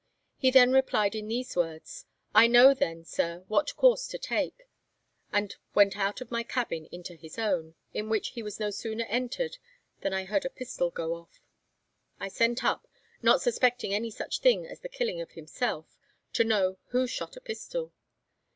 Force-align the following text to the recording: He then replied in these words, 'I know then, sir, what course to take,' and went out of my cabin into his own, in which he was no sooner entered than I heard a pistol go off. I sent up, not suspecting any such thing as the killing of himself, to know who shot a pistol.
He 0.35 0.49
then 0.49 0.71
replied 0.71 1.13
in 1.13 1.27
these 1.27 1.55
words, 1.55 2.07
'I 2.33 2.47
know 2.47 2.73
then, 2.73 3.05
sir, 3.05 3.43
what 3.47 3.75
course 3.75 4.07
to 4.07 4.17
take,' 4.17 4.63
and 5.31 5.55
went 5.75 5.95
out 5.95 6.21
of 6.21 6.31
my 6.31 6.41
cabin 6.41 6.87
into 6.91 7.13
his 7.13 7.37
own, 7.37 7.75
in 7.93 8.09
which 8.09 8.29
he 8.29 8.41
was 8.41 8.59
no 8.59 8.71
sooner 8.71 9.03
entered 9.09 9.59
than 9.99 10.11
I 10.11 10.23
heard 10.25 10.43
a 10.43 10.49
pistol 10.49 10.89
go 10.89 11.13
off. 11.13 11.39
I 12.19 12.29
sent 12.29 12.63
up, 12.63 12.87
not 13.21 13.43
suspecting 13.43 13.93
any 13.93 14.09
such 14.09 14.39
thing 14.39 14.65
as 14.65 14.79
the 14.79 14.89
killing 14.89 15.21
of 15.21 15.33
himself, 15.33 15.95
to 16.33 16.43
know 16.43 16.79
who 16.87 17.05
shot 17.05 17.37
a 17.37 17.41
pistol. 17.41 17.93